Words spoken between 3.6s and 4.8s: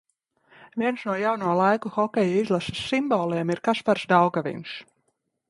Kaspars Daugaviņš.